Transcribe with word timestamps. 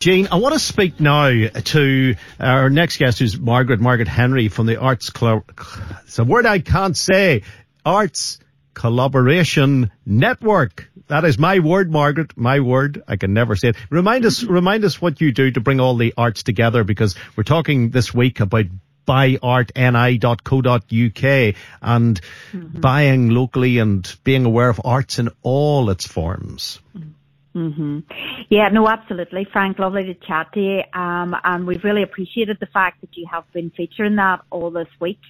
Gene, 0.00 0.28
I 0.32 0.36
want 0.36 0.54
to 0.54 0.58
speak 0.58 0.98
now 0.98 1.28
to 1.28 2.14
our 2.40 2.70
next 2.70 2.96
guest, 2.96 3.18
who's 3.18 3.38
Margaret, 3.38 3.80
Margaret 3.80 4.08
Henry 4.08 4.48
from 4.48 4.64
the 4.64 4.80
Arts 4.80 5.10
Club. 5.10 5.42
It's 6.04 6.18
a 6.18 6.24
word 6.24 6.46
I 6.46 6.60
can't 6.60 6.96
say. 6.96 7.42
Arts 7.84 8.38
Collaboration 8.72 9.90
Network. 10.06 10.90
That 11.08 11.26
is 11.26 11.38
my 11.38 11.58
word, 11.58 11.92
Margaret. 11.92 12.34
My 12.34 12.60
word. 12.60 13.02
I 13.06 13.16
can 13.16 13.34
never 13.34 13.56
say 13.56 13.68
it. 13.68 13.76
Remind 13.90 14.24
us, 14.24 14.42
remind 14.42 14.86
us 14.86 15.02
what 15.02 15.20
you 15.20 15.32
do 15.32 15.50
to 15.50 15.60
bring 15.60 15.80
all 15.80 15.96
the 15.96 16.14
arts 16.16 16.44
together 16.44 16.82
because 16.82 17.14
we're 17.36 17.42
talking 17.42 17.90
this 17.90 18.14
week 18.14 18.40
about 18.40 18.64
buyartni.co.uk 19.06 21.54
and 21.82 22.20
mm-hmm. 22.52 22.80
buying 22.80 23.28
locally 23.28 23.76
and 23.76 24.16
being 24.24 24.46
aware 24.46 24.70
of 24.70 24.80
arts 24.82 25.18
in 25.18 25.28
all 25.42 25.90
its 25.90 26.06
forms. 26.06 26.80
Mm-hmm. 26.96 27.10
Yeah, 28.48 28.68
no, 28.68 28.88
absolutely. 28.88 29.46
Frank, 29.52 29.78
lovely 29.78 30.04
to 30.04 30.14
chat 30.26 30.52
to 30.54 30.60
you. 30.60 30.82
Um, 30.92 31.34
and 31.44 31.66
we've 31.66 31.82
really 31.84 32.02
appreciated 32.02 32.58
the 32.60 32.66
fact 32.66 33.00
that 33.00 33.16
you 33.16 33.26
have 33.30 33.44
been 33.52 33.70
featuring 33.76 34.16
that 34.16 34.40
all 34.50 34.70
this 34.70 34.88
week. 35.00 35.20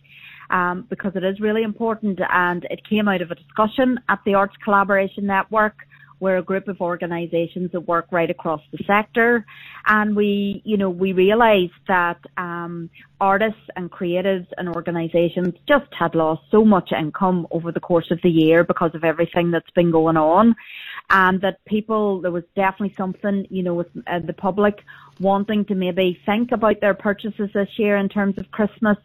Um, 0.51 0.85
because 0.91 1.12
it 1.15 1.23
is 1.23 1.39
really 1.39 1.62
important 1.62 2.19
and 2.29 2.65
it 2.71 2.81
came 2.85 3.07
out 3.07 3.23
of 3.23 3.31
a 3.31 3.37
discussion 3.37 4.01
at 4.09 4.19
the 4.27 4.35
Arts 4.35 4.57
Collaboration 4.65 5.25
Network 5.25 5.77
we're 6.21 6.37
a 6.37 6.43
group 6.43 6.69
of 6.69 6.81
organisations 6.83 7.73
that 7.73 7.81
work 7.81 8.07
right 8.11 8.31
across 8.31 8.61
the 8.73 8.84
sector, 8.87 9.45
and 9.87 10.15
we, 10.15 10.61
you 10.67 10.77
know, 10.77 10.91
we 10.91 11.15
realised 11.15 11.73
that 11.89 12.19
um, 12.37 12.91
artists 13.21 13.61
and 13.75 13.91
creatives 13.91 14.47
and 14.59 14.69
organisations 14.69 15.55
just 15.67 15.87
had 15.99 16.15
lost 16.15 16.43
so 16.51 16.62
much 16.62 16.91
income 16.93 17.47
over 17.51 17.73
the 17.73 17.81
course 17.81 18.11
of 18.11 18.21
the 18.23 18.29
year 18.29 18.65
because 18.65 18.91
of 18.95 19.03
everything 19.03 19.51
that's 19.51 19.71
been 19.71 19.91
going 19.91 20.19
on, 20.19 20.55
and 21.11 21.41
that 21.41 21.64
people 21.64 22.20
there 22.20 22.30
was 22.30 22.44
definitely 22.55 22.94
something, 22.97 23.47
you 23.50 23.62
know, 23.62 23.75
with 23.75 23.89
uh, 24.06 24.20
the 24.20 24.33
public 24.33 24.78
wanting 25.19 25.64
to 25.66 25.75
maybe 25.75 26.19
think 26.25 26.53
about 26.53 26.80
their 26.80 26.94
purchases 26.94 27.50
this 27.53 27.69
year 27.77 27.97
in 27.97 28.08
terms 28.08 28.39
of 28.39 28.50
Christmas 28.50 28.97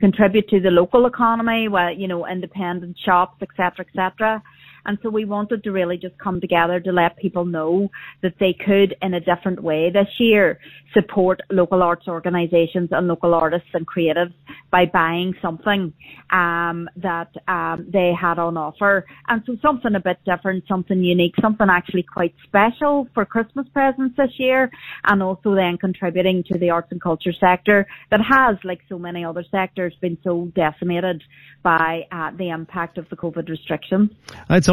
contribute 0.00 0.48
to 0.48 0.60
the 0.60 0.70
local 0.70 1.06
economy, 1.06 1.68
well, 1.68 1.92
you 1.92 2.08
know, 2.08 2.26
independent 2.26 2.96
shops, 3.04 3.40
etc., 3.42 3.86
etc. 3.86 4.42
And 4.86 4.98
so 5.02 5.10
we 5.10 5.24
wanted 5.24 5.64
to 5.64 5.72
really 5.72 5.96
just 5.96 6.18
come 6.18 6.40
together 6.40 6.80
to 6.80 6.92
let 6.92 7.16
people 7.16 7.44
know 7.44 7.90
that 8.22 8.34
they 8.38 8.52
could, 8.52 8.96
in 9.00 9.14
a 9.14 9.20
different 9.20 9.62
way 9.62 9.90
this 9.90 10.08
year, 10.18 10.58
support 10.92 11.40
local 11.50 11.82
arts 11.82 12.06
organisations 12.06 12.90
and 12.92 13.08
local 13.08 13.34
artists 13.34 13.68
and 13.74 13.86
creatives 13.86 14.32
by 14.70 14.86
buying 14.86 15.34
something 15.42 15.92
um, 16.30 16.88
that 16.96 17.30
um, 17.48 17.86
they 17.92 18.12
had 18.18 18.38
on 18.38 18.56
offer. 18.56 19.04
And 19.28 19.42
so 19.46 19.56
something 19.62 19.94
a 19.94 20.00
bit 20.00 20.18
different, 20.24 20.64
something 20.68 21.02
unique, 21.02 21.34
something 21.40 21.68
actually 21.70 22.04
quite 22.04 22.34
special 22.44 23.08
for 23.14 23.24
Christmas 23.24 23.66
presents 23.72 24.16
this 24.16 24.32
year, 24.38 24.70
and 25.04 25.22
also 25.22 25.54
then 25.54 25.78
contributing 25.78 26.44
to 26.52 26.58
the 26.58 26.70
arts 26.70 26.88
and 26.90 27.00
culture 27.00 27.32
sector 27.32 27.86
that 28.10 28.20
has, 28.20 28.56
like 28.64 28.80
so 28.88 28.98
many 28.98 29.24
other 29.24 29.44
sectors, 29.50 29.94
been 30.00 30.18
so 30.22 30.50
decimated 30.54 31.22
by 31.62 32.06
uh, 32.12 32.30
the 32.36 32.50
impact 32.50 32.98
of 32.98 33.08
the 33.08 33.16
COVID 33.16 33.48
restrictions. 33.48 34.10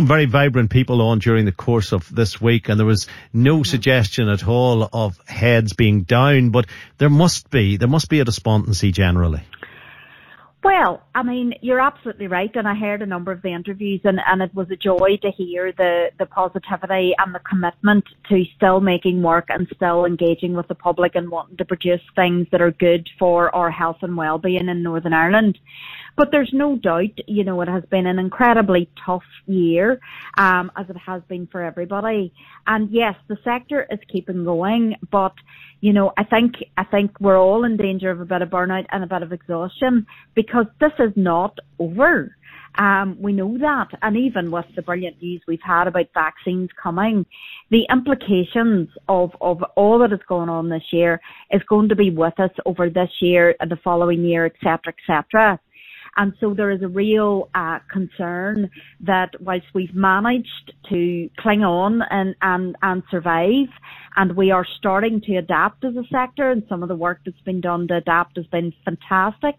Some 0.01 0.07
very 0.07 0.25
vibrant 0.25 0.71
people 0.71 0.99
on 0.99 1.19
during 1.19 1.45
the 1.45 1.51
course 1.51 1.91
of 1.91 2.09
this 2.13 2.41
week, 2.41 2.69
and 2.69 2.79
there 2.79 2.87
was 2.87 3.05
no 3.33 3.61
suggestion 3.61 4.29
at 4.29 4.47
all 4.47 4.89
of 4.91 5.19
heads 5.27 5.73
being 5.73 6.01
down, 6.01 6.49
but 6.49 6.65
there 6.97 7.09
must 7.09 7.51
be, 7.51 7.77
there 7.77 7.87
must 7.87 8.09
be 8.09 8.19
a 8.19 8.25
despondency 8.25 8.91
generally. 8.91 9.43
Well, 10.63 11.01
I 11.15 11.23
mean, 11.23 11.55
you're 11.61 11.79
absolutely 11.79 12.27
right, 12.27 12.51
and 12.55 12.67
I 12.67 12.75
heard 12.75 13.01
a 13.01 13.07
number 13.07 13.31
of 13.31 13.41
the 13.41 13.51
interviews, 13.51 14.01
and, 14.03 14.19
and 14.27 14.43
it 14.43 14.53
was 14.53 14.69
a 14.69 14.75
joy 14.75 15.17
to 15.23 15.31
hear 15.31 15.71
the, 15.71 16.11
the 16.19 16.27
positivity 16.27 17.15
and 17.17 17.33
the 17.33 17.39
commitment 17.39 18.05
to 18.29 18.43
still 18.57 18.79
making 18.79 19.23
work 19.23 19.45
and 19.49 19.67
still 19.75 20.05
engaging 20.05 20.53
with 20.53 20.67
the 20.67 20.75
public 20.75 21.15
and 21.15 21.31
wanting 21.31 21.57
to 21.57 21.65
produce 21.65 22.01
things 22.15 22.45
that 22.51 22.61
are 22.61 22.69
good 22.69 23.09
for 23.17 23.53
our 23.55 23.71
health 23.71 23.97
and 24.03 24.15
well-being 24.15 24.69
in 24.69 24.83
Northern 24.83 25.13
Ireland. 25.13 25.57
But 26.15 26.29
there's 26.31 26.53
no 26.53 26.75
doubt, 26.75 27.17
you 27.27 27.43
know, 27.43 27.59
it 27.61 27.67
has 27.67 27.83
been 27.85 28.05
an 28.05 28.19
incredibly 28.19 28.87
tough 29.03 29.23
year, 29.47 29.99
um, 30.37 30.71
as 30.77 30.87
it 30.89 30.97
has 30.97 31.23
been 31.27 31.47
for 31.47 31.63
everybody. 31.63 32.33
And 32.67 32.91
yes, 32.91 33.15
the 33.27 33.37
sector 33.43 33.87
is 33.89 33.99
keeping 34.07 34.43
going, 34.43 34.95
but 35.09 35.33
you 35.81 35.93
know, 35.93 36.13
I 36.15 36.23
think 36.23 36.53
I 36.77 36.83
think 36.83 37.19
we're 37.19 37.39
all 37.39 37.65
in 37.65 37.75
danger 37.75 38.11
of 38.11 38.21
a 38.21 38.25
bit 38.25 38.41
of 38.41 38.49
burnout 38.49 38.85
and 38.91 39.03
a 39.03 39.07
bit 39.07 39.23
of 39.23 39.33
exhaustion 39.33 40.05
because 40.35 40.67
this 40.79 40.91
is 40.99 41.11
not 41.15 41.57
over. 41.79 42.35
Um, 42.75 43.17
we 43.19 43.33
know 43.33 43.57
that, 43.57 43.87
and 44.01 44.15
even 44.15 44.49
with 44.49 44.65
the 44.75 44.81
brilliant 44.81 45.21
news 45.21 45.41
we've 45.45 45.59
had 45.61 45.87
about 45.87 46.05
vaccines 46.13 46.69
coming, 46.81 47.25
the 47.69 47.85
implications 47.91 48.87
of, 49.09 49.31
of 49.41 49.61
all 49.75 49.99
that 49.99 50.13
is 50.13 50.21
going 50.29 50.47
on 50.47 50.69
this 50.69 50.83
year 50.93 51.19
is 51.51 51.61
going 51.67 51.89
to 51.89 51.97
be 51.97 52.11
with 52.11 52.39
us 52.39 52.51
over 52.65 52.89
this 52.89 53.09
year 53.19 53.55
and 53.59 53.69
the 53.69 53.79
following 53.83 54.23
year, 54.23 54.45
etc., 54.45 54.93
etc. 54.97 55.59
And 56.17 56.33
so 56.39 56.53
there 56.53 56.71
is 56.71 56.81
a 56.81 56.87
real 56.87 57.49
uh, 57.55 57.79
concern 57.91 58.69
that 59.01 59.29
whilst 59.39 59.67
we've 59.73 59.95
managed 59.95 60.73
to 60.89 61.29
cling 61.39 61.63
on 61.63 62.01
and, 62.09 62.35
and, 62.41 62.75
and 62.81 63.01
survive, 63.09 63.69
and 64.17 64.35
we 64.35 64.51
are 64.51 64.65
starting 64.77 65.21
to 65.21 65.37
adapt 65.37 65.85
as 65.85 65.95
a 65.95 66.03
sector, 66.11 66.51
and 66.51 66.63
some 66.67 66.83
of 66.83 66.89
the 66.89 66.95
work 66.95 67.21
that's 67.25 67.39
been 67.41 67.61
done 67.61 67.87
to 67.87 67.97
adapt 67.97 68.35
has 68.35 68.45
been 68.47 68.73
fantastic. 68.83 69.55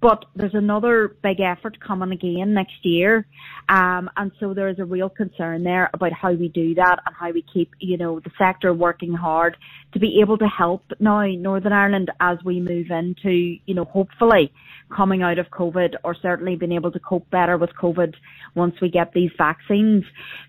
But 0.00 0.26
there's 0.36 0.54
another 0.54 1.16
big 1.24 1.40
effort 1.40 1.80
coming 1.80 2.12
again 2.12 2.54
next 2.54 2.84
year. 2.84 3.26
Um, 3.68 4.08
and 4.16 4.30
so 4.38 4.54
there 4.54 4.68
is 4.68 4.78
a 4.78 4.84
real 4.84 5.08
concern 5.08 5.64
there 5.64 5.90
about 5.92 6.12
how 6.12 6.32
we 6.32 6.48
do 6.48 6.74
that 6.76 7.00
and 7.04 7.16
how 7.16 7.32
we 7.32 7.44
keep, 7.52 7.72
you 7.80 7.96
know, 7.96 8.20
the 8.20 8.30
sector 8.38 8.72
working 8.72 9.12
hard 9.12 9.56
to 9.92 9.98
be 9.98 10.20
able 10.20 10.38
to 10.38 10.46
help 10.46 10.84
now 11.00 11.26
Northern 11.26 11.72
Ireland 11.72 12.12
as 12.20 12.38
we 12.44 12.60
move 12.60 12.90
into, 12.90 13.56
you 13.66 13.74
know, 13.74 13.84
hopefully 13.86 14.52
coming 14.94 15.22
out 15.22 15.38
of 15.38 15.46
COVID 15.50 15.94
or 16.04 16.14
certainly 16.14 16.56
being 16.56 16.72
able 16.72 16.90
to 16.92 16.98
cope 16.98 17.28
better 17.30 17.56
with 17.56 17.70
COVID 17.80 18.14
once 18.54 18.74
we 18.80 18.90
get 18.90 19.12
these 19.12 19.30
vaccines. 19.36 20.04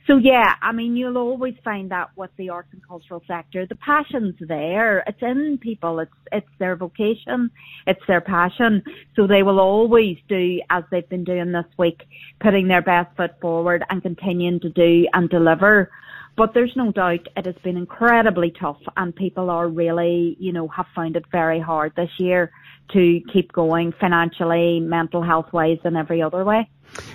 So 0.07 0.17
yeah, 0.17 0.55
I 0.61 0.71
mean, 0.71 0.95
you'll 0.95 1.17
always 1.17 1.55
find 1.63 1.91
that 1.91 2.09
with 2.15 2.31
the 2.37 2.49
arts 2.49 2.69
and 2.71 2.85
cultural 2.85 3.21
sector, 3.27 3.65
the 3.65 3.75
passion's 3.75 4.35
there. 4.39 5.03
It's 5.07 5.21
in 5.21 5.59
people. 5.61 5.99
It's, 5.99 6.11
it's 6.31 6.47
their 6.57 6.75
vocation. 6.75 7.51
It's 7.85 8.01
their 8.07 8.21
passion. 8.21 8.83
So 9.15 9.27
they 9.27 9.43
will 9.43 9.59
always 9.59 10.17
do 10.27 10.61
as 10.69 10.83
they've 10.91 11.07
been 11.09 11.23
doing 11.23 11.51
this 11.51 11.65
week, 11.77 12.01
putting 12.39 12.67
their 12.67 12.81
best 12.81 13.15
foot 13.15 13.39
forward 13.41 13.83
and 13.89 14.01
continuing 14.01 14.59
to 14.61 14.69
do 14.69 15.07
and 15.13 15.29
deliver. 15.29 15.91
But 16.39 16.53
there's 16.53 16.73
no 16.77 16.93
doubt 16.93 17.27
it 17.35 17.45
has 17.45 17.57
been 17.65 17.75
incredibly 17.75 18.51
tough 18.51 18.79
and 18.95 19.13
people 19.13 19.49
are 19.49 19.67
really, 19.67 20.37
you 20.39 20.53
know, 20.53 20.69
have 20.69 20.85
found 20.95 21.17
it 21.17 21.25
very 21.33 21.59
hard 21.59 21.91
this 21.97 22.11
year 22.17 22.49
to 22.93 23.19
keep 23.33 23.51
going 23.51 23.91
financially, 23.91 24.79
mental 24.79 25.21
health 25.21 25.51
wise 25.51 25.79
and 25.83 25.97
every 25.97 26.21
other 26.21 26.45
way. 26.45 26.69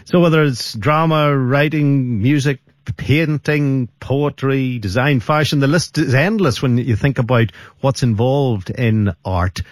So 0.04 0.20
whether 0.20 0.42
it's 0.42 0.74
drama, 0.74 1.34
writing, 1.34 2.20
music, 2.20 2.60
painting, 2.98 3.88
poetry, 3.98 4.78
design, 4.78 5.20
fashion, 5.20 5.60
the 5.60 5.68
list 5.68 5.96
is 5.96 6.12
endless 6.12 6.60
when 6.60 6.76
you 6.76 6.94
think 6.94 7.18
about 7.18 7.50
what's 7.80 8.02
involved 8.02 8.68
in 8.68 9.14
art 9.24 9.62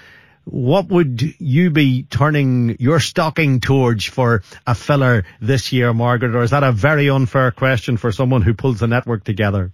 what 0.44 0.88
would 0.88 1.22
you 1.40 1.70
be 1.70 2.04
turning 2.04 2.76
your 2.78 3.00
stocking 3.00 3.60
towards 3.60 4.04
for 4.04 4.42
a 4.66 4.74
filler 4.74 5.24
this 5.40 5.72
year, 5.72 5.92
Margaret? 5.92 6.34
Or 6.34 6.42
is 6.42 6.50
that 6.50 6.64
a 6.64 6.72
very 6.72 7.08
unfair 7.08 7.50
question 7.50 7.96
for 7.96 8.12
someone 8.12 8.42
who 8.42 8.54
pulls 8.54 8.80
the 8.80 8.86
network 8.86 9.24
together? 9.24 9.72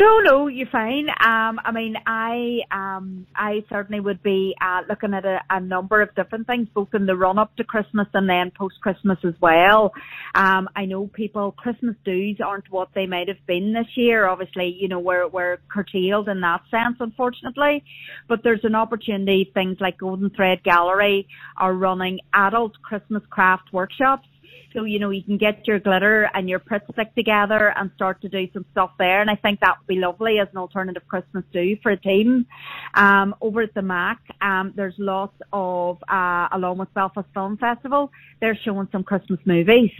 No, 0.00 0.18
no, 0.20 0.46
you're 0.46 0.66
fine. 0.68 1.10
Um, 1.10 1.60
I 1.62 1.72
mean, 1.74 1.94
I 2.06 2.60
um, 2.70 3.26
I 3.36 3.62
certainly 3.68 4.00
would 4.00 4.22
be 4.22 4.54
uh, 4.58 4.80
looking 4.88 5.12
at 5.12 5.26
a, 5.26 5.40
a 5.50 5.60
number 5.60 6.00
of 6.00 6.14
different 6.14 6.46
things, 6.46 6.68
both 6.72 6.88
in 6.94 7.04
the 7.04 7.14
run 7.14 7.38
up 7.38 7.54
to 7.56 7.64
Christmas 7.64 8.06
and 8.14 8.26
then 8.26 8.50
post 8.50 8.76
Christmas 8.80 9.18
as 9.24 9.34
well. 9.42 9.92
Um, 10.34 10.70
I 10.74 10.86
know 10.86 11.08
people 11.08 11.52
Christmas 11.52 11.96
dues 12.02 12.38
aren't 12.42 12.70
what 12.70 12.88
they 12.94 13.04
might 13.04 13.28
have 13.28 13.44
been 13.46 13.74
this 13.74 13.94
year. 13.94 14.26
Obviously, 14.26 14.74
you 14.80 14.88
know 14.88 15.00
we're 15.00 15.28
we're 15.28 15.58
curtailed 15.70 16.30
in 16.30 16.40
that 16.40 16.62
sense, 16.70 16.96
unfortunately. 16.98 17.84
But 18.26 18.42
there's 18.42 18.64
an 18.64 18.76
opportunity. 18.76 19.50
Things 19.52 19.76
like 19.80 19.98
Golden 19.98 20.30
Thread 20.30 20.62
Gallery 20.62 21.28
are 21.58 21.74
running 21.74 22.20
adult 22.32 22.72
Christmas 22.80 23.22
craft 23.28 23.70
workshops 23.70 24.26
so, 24.72 24.84
you 24.84 24.98
know, 24.98 25.10
you 25.10 25.22
can 25.22 25.36
get 25.36 25.66
your 25.66 25.80
glitter 25.80 26.30
and 26.32 26.48
your 26.48 26.60
Pritt 26.60 26.82
stick 26.92 27.14
together 27.14 27.72
and 27.76 27.90
start 27.96 28.20
to 28.22 28.28
do 28.28 28.46
some 28.52 28.64
stuff 28.72 28.92
there. 28.98 29.20
And 29.20 29.28
I 29.28 29.34
think 29.34 29.60
that 29.60 29.76
would 29.78 29.86
be 29.86 29.96
lovely 29.96 30.38
as 30.38 30.48
an 30.52 30.58
alternative 30.58 31.02
Christmas 31.08 31.44
do 31.52 31.76
for 31.82 31.92
a 31.92 31.96
team. 31.96 32.46
Um, 32.94 33.34
over 33.40 33.62
at 33.62 33.74
the 33.74 33.82
Mac, 33.82 34.18
um, 34.40 34.72
there's 34.76 34.94
lots 34.98 35.36
of, 35.52 35.98
uh, 36.08 36.48
along 36.52 36.78
with 36.78 36.92
Belfast 36.94 37.26
Film 37.34 37.56
Festival, 37.56 38.12
they're 38.40 38.58
showing 38.64 38.88
some 38.92 39.02
Christmas 39.02 39.40
movies. 39.44 39.90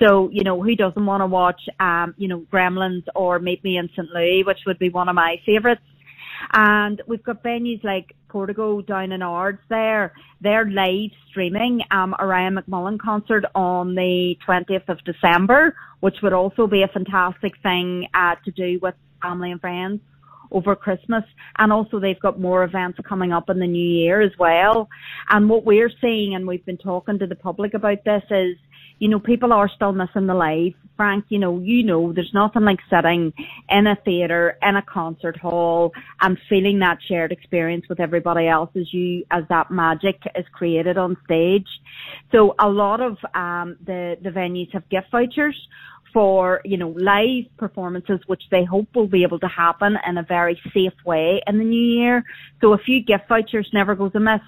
So, 0.00 0.30
you 0.30 0.42
know, 0.42 0.62
who 0.62 0.74
doesn't 0.74 1.04
want 1.04 1.20
to 1.20 1.26
watch, 1.26 1.60
um, 1.80 2.14
you 2.16 2.28
know, 2.28 2.40
Gremlins 2.52 3.04
or 3.14 3.38
Meet 3.38 3.62
Me 3.62 3.76
in 3.76 3.88
St. 3.90 4.08
Louis, 4.10 4.42
which 4.44 4.60
would 4.66 4.78
be 4.78 4.88
one 4.88 5.08
of 5.08 5.14
my 5.14 5.36
favourites. 5.44 5.82
And 6.52 7.02
we've 7.06 7.22
got 7.22 7.42
venues 7.42 7.82
like 7.84 8.14
Portico 8.28 8.80
down 8.82 9.12
in 9.12 9.22
Ards 9.22 9.60
there. 9.68 10.12
They're 10.40 10.68
live 10.68 11.10
streaming 11.30 11.82
um, 11.90 12.14
a 12.18 12.26
Ryan 12.26 12.56
McMullen 12.56 12.98
concert 12.98 13.44
on 13.54 13.94
the 13.94 14.36
20th 14.46 14.88
of 14.88 14.98
December, 15.04 15.76
which 16.00 16.16
would 16.22 16.32
also 16.32 16.66
be 16.66 16.82
a 16.82 16.88
fantastic 16.88 17.52
thing 17.62 18.08
uh, 18.14 18.34
to 18.44 18.50
do 18.50 18.78
with 18.82 18.94
family 19.22 19.52
and 19.52 19.60
friends 19.60 20.00
over 20.50 20.74
Christmas. 20.76 21.24
And 21.58 21.72
also 21.72 21.98
they've 21.98 22.20
got 22.20 22.40
more 22.40 22.64
events 22.64 22.98
coming 23.08 23.32
up 23.32 23.50
in 23.50 23.58
the 23.58 23.66
new 23.66 23.88
year 23.88 24.20
as 24.20 24.32
well. 24.38 24.88
And 25.30 25.48
what 25.48 25.64
we're 25.64 25.90
seeing, 26.00 26.34
and 26.34 26.46
we've 26.46 26.64
been 26.64 26.78
talking 26.78 27.18
to 27.18 27.26
the 27.26 27.36
public 27.36 27.74
about 27.74 28.04
this, 28.04 28.22
is 28.30 28.56
you 28.98 29.08
know, 29.08 29.18
people 29.18 29.52
are 29.52 29.68
still 29.68 29.92
missing 29.92 30.26
the 30.26 30.34
live. 30.34 30.74
Frank, 30.96 31.24
you 31.28 31.40
know, 31.40 31.58
you 31.58 31.82
know, 31.82 32.12
there's 32.12 32.32
nothing 32.32 32.62
like 32.62 32.78
sitting 32.88 33.32
in 33.68 33.86
a 33.88 33.96
theatre, 33.96 34.56
in 34.62 34.76
a 34.76 34.82
concert 34.82 35.36
hall 35.36 35.92
and 36.20 36.38
feeling 36.48 36.78
that 36.78 36.98
shared 37.02 37.32
experience 37.32 37.88
with 37.88 37.98
everybody 37.98 38.46
else 38.46 38.70
as 38.76 38.94
you, 38.94 39.24
as 39.32 39.42
that 39.48 39.72
magic 39.72 40.22
is 40.36 40.46
created 40.52 40.96
on 40.96 41.16
stage. 41.24 41.66
So 42.30 42.54
a 42.60 42.68
lot 42.68 43.00
of, 43.00 43.18
um, 43.34 43.76
the, 43.84 44.16
the 44.22 44.30
venues 44.30 44.72
have 44.72 44.88
gift 44.88 45.10
vouchers 45.10 45.68
for, 46.12 46.60
you 46.64 46.76
know, 46.76 46.90
live 46.90 47.46
performances, 47.56 48.20
which 48.28 48.44
they 48.50 48.62
hope 48.62 48.86
will 48.94 49.08
be 49.08 49.24
able 49.24 49.40
to 49.40 49.48
happen 49.48 49.98
in 50.06 50.16
a 50.16 50.22
very 50.22 50.60
safe 50.72 50.94
way 51.04 51.42
in 51.48 51.58
the 51.58 51.64
new 51.64 51.76
year. 51.76 52.24
So 52.60 52.72
a 52.72 52.78
few 52.78 53.02
gift 53.02 53.28
vouchers 53.28 53.68
never 53.72 53.96
goes 53.96 54.12
amiss 54.14 54.40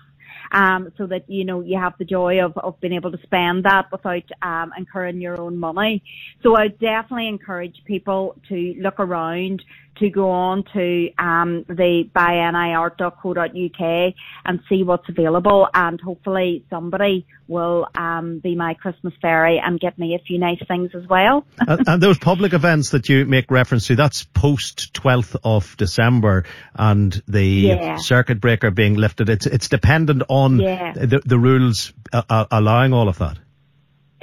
um, 0.53 0.93
so 0.97 1.07
that 1.07 1.29
you 1.29 1.45
know 1.45 1.61
you 1.61 1.79
have 1.79 1.95
the 1.99 2.05
joy 2.05 2.45
of, 2.45 2.57
of 2.59 2.79
being 2.81 2.95
able 2.95 3.11
to 3.11 3.19
spend 3.23 3.65
that 3.65 3.91
without 3.93 4.23
um, 4.43 4.73
incurring 4.77 5.21
your 5.21 5.41
own 5.41 5.57
money. 5.57 6.03
So 6.43 6.57
I 6.57 6.69
definitely 6.69 7.29
encourage 7.29 7.77
people 7.85 8.37
to 8.49 8.75
look 8.81 9.01
around, 9.01 9.63
to 9.99 10.11
go 10.11 10.31
on 10.31 10.65
to 10.73 11.11
um, 11.19 11.65
the 11.69 12.09
buyniart.co.uk 12.15 14.15
and 14.45 14.61
see 14.69 14.83
what's 14.83 15.09
available, 15.09 15.69
and 15.75 16.01
hopefully 16.01 16.65
somebody 16.71 17.27
will 17.49 17.87
um, 17.95 18.41
be 18.41 18.57
my 18.57 18.75
Christmas 18.75 19.15
fairy 19.23 19.61
and 19.65 19.79
get 19.79 19.99
me 19.99 20.15
a 20.15 20.19
few 20.19 20.39
nice 20.39 20.59
things 20.67 20.91
as 20.95 21.07
well. 21.07 21.47
and, 21.59 21.89
and, 21.89 22.03
those 22.03 22.19
public 22.19 22.53
events 22.53 22.91
that 22.91 23.09
you 23.09 23.25
make 23.25 23.51
reference 23.51 23.87
to, 23.87 23.97
that's 23.97 24.25
post 24.25 24.93
12th 24.95 25.37
of 25.45 25.77
December 25.77 26.45
and 26.75 27.23
the 27.29 27.45
yeah. 27.45 27.97
circuit 27.97 28.41
breaker 28.41 28.71
being 28.71 28.95
lifted. 28.95 29.29
It's 29.29 29.47
it's 29.47 29.69
dependent 29.69 30.25
on 30.29 30.61
yeah. 30.61 30.93
the, 30.93 31.23
the 31.25 31.39
rules 31.39 31.93
uh, 32.13 32.23
uh 32.29 32.47
allowing 32.51 32.93
all 32.93 33.09
of 33.09 33.19
that. 33.19 33.39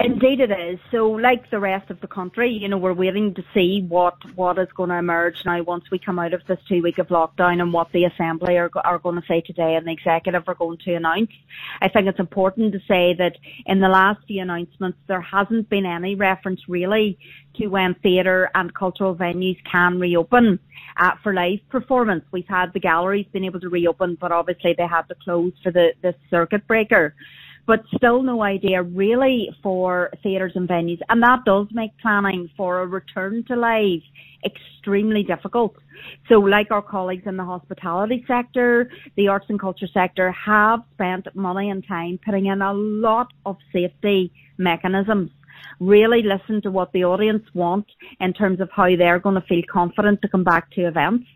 Indeed 0.00 0.40
it 0.40 0.50
is. 0.50 0.80
So 0.90 1.08
like 1.08 1.48
the 1.52 1.60
rest 1.60 1.88
of 1.88 2.00
the 2.00 2.08
country, 2.08 2.50
you 2.50 2.68
know, 2.68 2.76
we're 2.76 2.92
waiting 2.92 3.32
to 3.34 3.44
see 3.54 3.86
what, 3.88 4.16
what 4.34 4.58
is 4.58 4.66
going 4.76 4.88
to 4.88 4.96
emerge 4.96 5.36
now 5.46 5.62
once 5.62 5.84
we 5.92 6.00
come 6.00 6.18
out 6.18 6.34
of 6.34 6.42
this 6.48 6.58
two 6.68 6.82
week 6.82 6.98
of 6.98 7.06
lockdown 7.08 7.62
and 7.62 7.72
what 7.72 7.92
the 7.92 8.04
Assembly 8.04 8.56
are, 8.56 8.70
are 8.82 8.98
going 8.98 9.14
to 9.14 9.26
say 9.28 9.40
today 9.40 9.76
and 9.76 9.86
the 9.86 9.92
Executive 9.92 10.42
are 10.48 10.56
going 10.56 10.78
to 10.84 10.94
announce. 10.94 11.30
I 11.80 11.88
think 11.88 12.08
it's 12.08 12.18
important 12.18 12.72
to 12.72 12.80
say 12.80 13.14
that 13.18 13.36
in 13.66 13.78
the 13.78 13.88
last 13.88 14.18
few 14.26 14.42
announcements 14.42 14.98
there 15.06 15.22
hasn't 15.22 15.70
been 15.70 15.86
any 15.86 16.16
reference 16.16 16.60
really 16.68 17.16
to 17.56 17.68
when 17.68 17.94
theatre 18.02 18.50
and 18.56 18.74
cultural 18.74 19.14
venues 19.14 19.58
can 19.70 20.00
reopen 20.00 20.58
uh, 20.96 21.12
for 21.22 21.32
live 21.32 21.60
performance. 21.70 22.24
We've 22.32 22.48
had 22.48 22.72
the 22.72 22.80
galleries 22.80 23.26
been 23.32 23.44
able 23.44 23.60
to 23.60 23.68
reopen, 23.68 24.18
but 24.20 24.32
obviously 24.32 24.74
they 24.76 24.88
had 24.88 25.02
to 25.02 25.14
close 25.22 25.52
for 25.62 25.70
the, 25.70 25.90
the 26.02 26.16
circuit 26.30 26.66
breaker 26.66 27.14
but 27.66 27.82
still 27.96 28.22
no 28.22 28.42
idea 28.42 28.82
really 28.82 29.50
for 29.62 30.10
theatres 30.22 30.52
and 30.54 30.68
venues. 30.68 30.98
And 31.08 31.22
that 31.22 31.44
does 31.44 31.66
make 31.72 31.96
planning 31.98 32.50
for 32.56 32.80
a 32.80 32.86
return 32.86 33.44
to 33.48 33.56
life 33.56 34.02
extremely 34.44 35.22
difficult. 35.22 35.74
So 36.28 36.34
like 36.40 36.70
our 36.70 36.82
colleagues 36.82 37.26
in 37.26 37.36
the 37.36 37.44
hospitality 37.44 38.24
sector, 38.28 38.90
the 39.16 39.28
arts 39.28 39.46
and 39.48 39.58
culture 39.58 39.88
sector 39.92 40.30
have 40.32 40.80
spent 40.92 41.26
money 41.34 41.70
and 41.70 41.86
time 41.86 42.18
putting 42.24 42.46
in 42.46 42.60
a 42.60 42.74
lot 42.74 43.32
of 43.46 43.56
safety 43.72 44.32
mechanisms 44.58 45.30
really 45.80 46.22
listen 46.22 46.62
to 46.62 46.70
what 46.70 46.92
the 46.92 47.04
audience 47.04 47.44
want 47.54 47.86
in 48.20 48.32
terms 48.32 48.60
of 48.60 48.68
how 48.70 48.94
they're 48.96 49.18
going 49.18 49.34
to 49.34 49.46
feel 49.46 49.62
confident 49.70 50.20
to 50.22 50.28
come 50.28 50.44
back 50.44 50.70
to 50.72 50.86
events. 50.86 51.26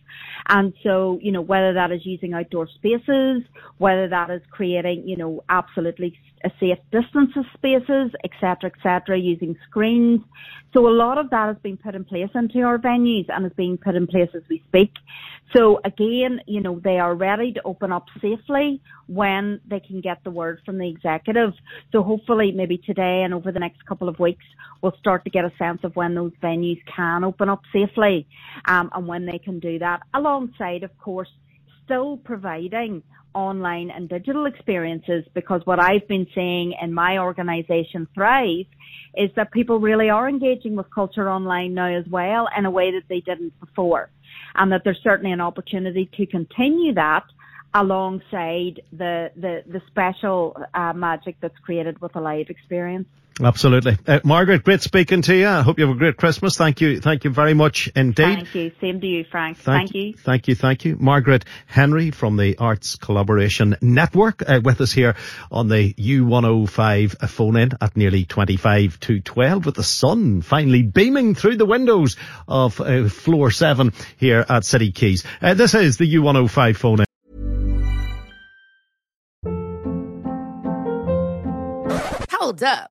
And 0.49 0.73
so, 0.83 1.19
you 1.23 1.33
know, 1.33 1.41
whether 1.41 1.75
that 1.75 1.91
is 1.93 2.01
using 2.05 2.35
outdoor 2.35 2.69
spaces, 2.69 3.43
whether 3.79 4.09
that 4.09 4.31
is 4.31 4.43
creating, 4.51 5.09
you 5.09 5.17
know, 5.17 5.45
absolutely 5.49 6.15
safe 6.61 6.79
distance 6.91 7.31
of 7.37 7.45
spaces, 7.55 8.13
etc., 8.25 8.71
etc., 8.75 9.19
using 9.19 9.57
screens. 9.69 10.21
So 10.73 10.87
a 10.87 10.91
lot 10.91 11.19
of 11.19 11.31
that 11.31 11.47
has 11.47 11.57
been 11.63 11.77
put 11.77 11.95
in 11.95 12.05
place 12.05 12.29
into 12.35 12.61
our 12.61 12.79
venues 12.79 13.27
and 13.29 13.47
is 13.47 13.53
being 13.57 13.79
put 13.79 13.95
in 13.95 14.07
place 14.07 14.29
as 14.35 14.43
we 14.49 14.63
speak. 14.69 14.93
So 15.57 15.81
again, 15.85 16.41
you 16.47 16.61
know, 16.61 16.79
they 16.83 16.99
are 16.99 17.15
ready 17.15 17.53
to 17.55 17.63
open 17.65 17.91
up 17.91 18.07
safely 18.21 18.83
when 19.07 19.61
they 19.67 19.81
can 19.81 20.01
get 20.01 20.23
the 20.25 20.31
word 20.31 20.61
from 20.67 20.79
the 20.79 20.89
executive. 20.89 21.55
So 21.91 22.03
hopefully 22.03 22.53
maybe 22.53 22.79
today 22.79 23.23
and 23.25 23.33
over 23.33 23.51
the 23.51 23.61
next 23.61 23.85
couple 23.87 24.09
of 24.09 24.19
weeks, 24.19 24.45
we'll 24.83 24.97
start 24.99 25.25
to 25.25 25.31
get 25.31 25.45
a 25.45 25.53
sense 25.59 25.81
of 25.85 25.97
when 25.97 26.15
those 26.15 26.33
venues 26.43 26.81
can 26.95 27.25
open 27.25 27.49
up 27.49 27.63
safely 27.73 28.27
um, 28.67 28.91
and 28.95 29.07
when 29.07 29.25
they 29.25 29.39
can 29.39 29.59
do 29.59 29.79
that 29.79 30.01
alongside, 30.13 30.83
of 30.83 30.97
course, 30.99 31.31
still 31.85 32.19
providing 32.19 33.03
online 33.35 33.91
and 33.91 34.09
digital 34.09 34.47
experiences 34.47 35.25
because 35.35 35.61
what 35.65 35.79
I've 35.79 36.07
been 36.09 36.27
seeing 36.35 36.75
in 36.81 36.93
my 36.93 37.19
organization 37.19 38.09
Thrive 38.15 38.67
is 39.17 39.31
that 39.37 39.53
people 39.53 39.79
really 39.79 40.11
are 40.11 40.29
engaging 40.29 40.77
with 40.77 40.87
culture 40.95 41.31
online 41.31 41.75
now 41.75 41.89
as 41.89 42.07
well 42.09 42.49
in 42.57 42.67
a 42.67 42.71
way 42.71 42.91
that 42.93 43.03
they 43.09 43.21
didn't 43.21 43.59
before. 43.61 44.11
And 44.55 44.73
that 44.73 44.83
there's 44.85 45.01
certainly 45.03 45.33
an 45.33 45.41
opportunity 45.41 46.11
to 46.17 46.27
continue 46.27 46.95
that 46.95 47.25
alongside 47.75 48.81
the, 48.93 49.31
the, 49.37 49.63
the 49.67 49.83
special 49.89 50.57
uh, 50.75 50.93
magic 50.95 51.37
that's 51.41 51.59
created 51.59 52.01
with 52.01 52.17
a 52.17 52.21
live 52.21 52.49
experience. 52.49 53.07
Absolutely. 53.43 53.97
Uh, 54.07 54.21
Margaret, 54.25 54.65
great 54.65 54.81
speaking 54.83 55.23
to 55.23 55.35
you. 55.35 55.47
I 55.47 55.63
hope 55.63 55.79
you 55.79 55.87
have 55.87 55.95
a 55.95 55.99
great 55.99 56.17
Christmas. 56.17 56.57
Thank 56.57 56.81
you. 56.81 57.01
Thank 57.01 57.25
you 57.25 57.31
very 57.31 57.55
much 57.55 57.89
indeed. 57.95 58.17
Thank 58.17 58.55
you. 58.55 58.73
Same 58.81 59.01
to 59.01 59.07
you, 59.07 59.25
Frank. 59.31 59.59
Thank, 59.59 59.93
thank 59.93 59.95
you. 59.95 60.15
Thank 60.15 60.49
you. 60.49 60.55
Thank 60.55 60.85
you. 60.85 60.97
Margaret 60.99 61.45
Henry 61.67 62.11
from 62.11 62.37
the 62.37 62.57
Arts 62.59 62.97
Collaboration 62.97 63.77
Network 63.81 64.43
uh, 64.49 64.61
with 64.63 64.81
us 64.81 64.93
here 64.93 65.15
on 65.53 65.69
the 65.69 65.95
U105 65.95 67.29
phone 67.29 67.57
in 67.57 67.71
at 67.81 67.97
nearly 67.97 68.25
25 68.25 68.99
to 69.01 69.21
12 69.21 69.67
with 69.67 69.77
the 69.77 69.85
sun 69.85 70.43
finally 70.43 70.83
beaming 70.83 71.35
through 71.35 71.57
the 71.57 71.67
windows 71.67 72.17
of 72.49 72.81
uh, 72.81 73.09
floor 73.09 73.51
seven 73.51 73.93
here 74.17 74.45
at 74.49 74.65
City 74.65 74.91
Quays. 74.91 75.25
Uh, 75.41 75.55
this 75.55 75.75
is 75.75 75.97
the 75.97 76.15
U105 76.15 76.77
phone 76.77 77.01
in. 77.01 77.05
Hold 82.31 82.63
up. 82.63 82.91